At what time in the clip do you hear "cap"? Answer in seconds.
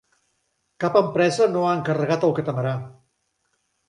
0.83-0.95